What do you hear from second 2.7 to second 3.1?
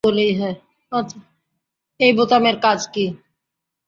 কী?